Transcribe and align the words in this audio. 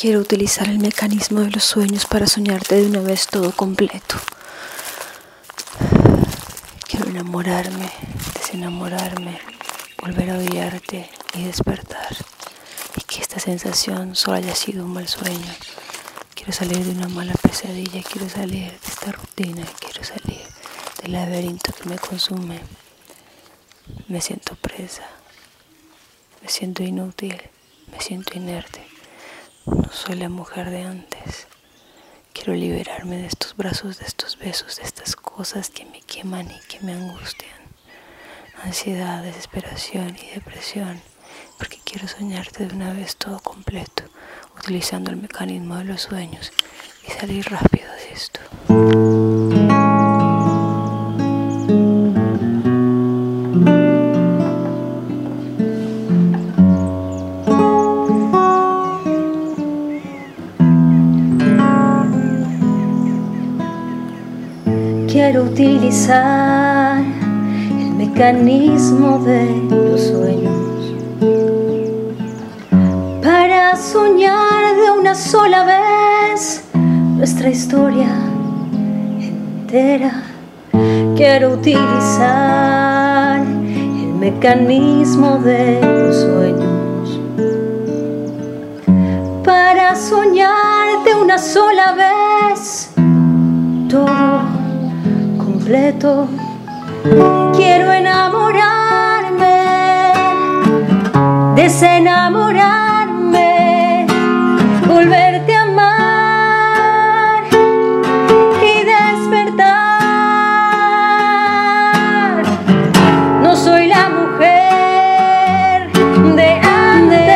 Quiero 0.00 0.20
utilizar 0.20 0.68
el 0.68 0.78
mecanismo 0.78 1.40
de 1.40 1.50
los 1.50 1.64
sueños 1.64 2.06
para 2.06 2.28
soñarte 2.28 2.76
de 2.76 2.86
una 2.86 3.00
vez 3.00 3.26
todo 3.26 3.50
completo. 3.50 4.14
Quiero 6.88 7.08
enamorarme, 7.08 7.90
desenamorarme, 8.34 9.40
volver 10.00 10.30
a 10.30 10.38
odiarte 10.38 11.10
y 11.34 11.42
despertar. 11.42 12.16
Y 12.94 13.00
que 13.00 13.22
esta 13.22 13.40
sensación 13.40 14.14
solo 14.14 14.36
haya 14.36 14.54
sido 14.54 14.84
un 14.84 14.92
mal 14.92 15.08
sueño. 15.08 15.52
Quiero 16.32 16.52
salir 16.52 16.78
de 16.84 16.92
una 16.92 17.08
mala 17.08 17.34
pesadilla, 17.34 18.00
quiero 18.04 18.28
salir 18.28 18.70
de 18.70 18.86
esta 18.86 19.10
rutina, 19.10 19.66
quiero 19.80 20.04
salir 20.04 20.42
del 21.02 21.10
laberinto 21.10 21.72
que 21.72 21.88
me 21.88 21.98
consume. 21.98 22.60
Me 24.06 24.20
siento 24.20 24.54
presa, 24.54 25.08
me 26.40 26.48
siento 26.48 26.84
inútil, 26.84 27.36
me 27.90 28.00
siento 28.00 28.38
inerte. 28.38 28.87
No 29.66 29.90
soy 29.92 30.16
la 30.16 30.28
mujer 30.28 30.70
de 30.70 30.82
antes. 30.82 31.46
Quiero 32.32 32.54
liberarme 32.54 33.16
de 33.18 33.26
estos 33.26 33.56
brazos, 33.56 33.98
de 33.98 34.06
estos 34.06 34.38
besos, 34.38 34.76
de 34.76 34.82
estas 34.84 35.16
cosas 35.16 35.70
que 35.70 35.84
me 35.84 36.00
queman 36.02 36.50
y 36.50 36.58
que 36.68 36.80
me 36.80 36.92
angustian. 36.92 37.58
Ansiedad, 38.62 39.22
desesperación 39.22 40.16
y 40.16 40.34
depresión. 40.34 41.00
Porque 41.58 41.78
quiero 41.84 42.08
soñarte 42.08 42.66
de 42.66 42.74
una 42.74 42.92
vez 42.92 43.16
todo 43.16 43.40
completo, 43.40 44.04
utilizando 44.58 45.10
el 45.10 45.16
mecanismo 45.16 45.76
de 45.76 45.84
los 45.84 46.02
sueños 46.02 46.52
y 47.06 47.10
salir 47.10 47.50
rápido 47.50 47.90
de 47.92 48.12
esto. 48.12 48.40
Quiero 65.10 65.44
utilizar 65.44 66.98
el 67.00 67.90
mecanismo 67.94 69.18
de 69.20 69.46
los 69.70 70.02
sueños 70.02 70.94
para 73.22 73.74
soñar 73.74 74.76
de 74.76 74.90
una 75.00 75.14
sola 75.14 75.64
vez 75.64 76.62
nuestra 76.74 77.48
historia 77.48 78.10
entera. 79.18 80.24
Quiero 81.16 81.54
utilizar 81.54 83.40
el 83.40 84.14
mecanismo 84.14 85.38
de 85.38 85.80
los 85.80 86.16
sueños 86.16 87.18
para 89.42 89.96
soñar 89.96 91.02
de 91.02 91.14
una 91.14 91.38
sola 91.38 91.94
vez 91.94 92.87
completo. 95.68 96.26
Quiero 97.54 97.92
enamorarme, 97.92 99.60
desenamorarme, 101.56 104.06
volverte 104.86 105.54
a 105.54 105.62
amar 105.64 107.42
y 108.62 108.84
despertar. 108.84 109.66
No 113.42 113.54
soy 113.54 113.88
la 113.88 114.08
mujer 114.08 115.92
de 116.34 116.60
Quiero 116.62 116.64
antes. 116.64 117.34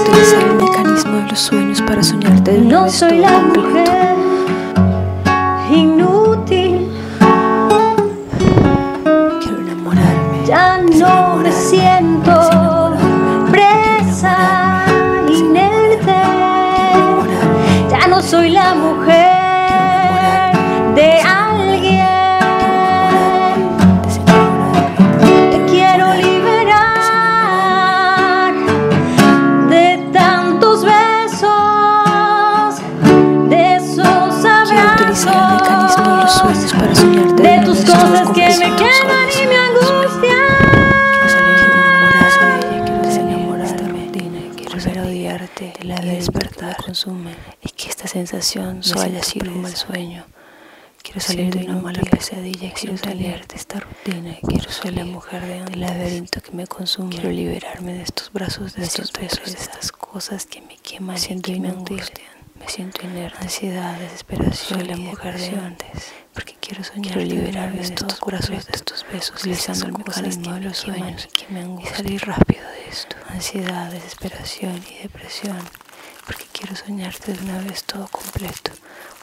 utilizar 0.00 0.42
el 0.44 0.54
mecanismo 0.54 1.16
de 1.18 1.24
los 1.28 1.40
sueños 1.40 1.82
para 1.82 2.02
soñarte 2.02 2.52
de 2.52 2.60
No 2.60 2.88
soy 2.88 3.18
la 3.18 3.32
completo. 3.32 3.68
mujer 3.68 4.07
siento 11.78 12.92
presa, 13.50 14.36
inerte. 15.28 16.22
Ya 17.90 18.06
no 18.08 18.20
soy 18.20 18.50
la 18.50 18.74
mujer 18.74 20.52
de 20.94 21.20
alguien. 21.20 22.08
Te 25.52 25.58
quiero 25.70 26.14
liberar 26.14 26.84
de 29.68 30.10
tantos 30.12 30.84
besos, 30.84 31.50
de 33.48 33.76
esos 33.76 34.44
abrazos, 34.44 35.12
de 37.36 37.60
tus 37.64 37.80
cosas 37.84 38.28
que 38.34 38.48
me 38.58 38.68
queman 38.76 39.37
consume. 46.98 47.34
Y 47.62 47.68
que 47.70 47.88
esta 47.88 48.08
sensación 48.08 48.82
solo 48.82 49.02
haya 49.02 49.22
sido 49.22 49.52
un 49.52 49.62
mal 49.62 49.76
sueño. 49.76 50.26
Quiero 51.02 51.20
salir 51.20 51.54
de 51.54 51.64
una 51.64 51.80
mala 51.80 52.02
pesadilla, 52.02 52.72
quiero 52.72 52.98
salir 52.98 53.46
de 53.46 53.56
esta 53.56 53.80
rutina, 53.80 54.36
quiero 54.46 54.70
ser 54.70 54.94
la 54.94 55.04
mujer 55.04 55.46
de 55.46 55.62
del 55.64 55.80
laberinto 55.80 56.40
que 56.40 56.50
me 56.50 56.66
consume. 56.66 57.10
Quiero 57.10 57.30
liberarme 57.30 57.94
de 57.94 58.02
estos 58.02 58.32
brazos, 58.32 58.74
de 58.74 58.82
estos 58.82 59.12
besos, 59.12 59.44
de 59.44 59.58
estas 59.58 59.92
cosas 59.92 60.44
que 60.44 60.60
me 60.60 60.76
queman 60.76 61.16
y 61.16 61.40
que 61.40 61.60
me 61.60 61.68
angustian. 61.68 62.28
Me 62.58 62.68
siento 62.68 63.06
inerte, 63.06 63.38
ansiedad, 63.40 63.96
desesperación, 64.00 64.78
soy 64.80 64.88
la 64.88 64.96
mujer 64.96 65.38
de 65.38 65.56
antes, 65.56 66.12
porque 66.34 66.56
quiero 66.60 66.82
soñar, 66.82 67.14
quiero 67.14 67.20
liberarme 67.20 67.76
de 67.76 67.84
estos 67.84 68.18
brazos, 68.20 68.66
de 68.66 68.72
estos 68.72 69.06
besos, 69.12 69.36
utilizando 69.40 69.86
el 69.86 69.92
mecanismo 69.92 70.52
de 70.54 70.60
los 70.62 70.78
sueños. 70.78 71.28
que 71.28 71.46
me 71.54 71.60
angustian, 71.60 71.94
y 71.94 71.96
salir 71.96 72.26
rápido 72.26 72.64
de 72.68 72.88
esto, 72.90 73.16
ansiedad, 73.28 73.92
desesperación 73.92 74.82
y 74.90 75.02
depresión, 75.04 75.56
porque 76.28 76.44
quiero 76.52 76.76
soñarte 76.76 77.32
de 77.32 77.42
una 77.42 77.58
vez 77.62 77.84
todo 77.84 78.06
completo, 78.08 78.70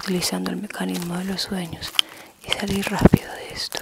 utilizando 0.00 0.50
el 0.50 0.58
mecanismo 0.58 1.16
de 1.16 1.24
los 1.24 1.40
sueños 1.40 1.90
y 2.46 2.50
salir 2.50 2.90
rápido 2.90 3.32
de 3.32 3.54
esto. 3.54 3.80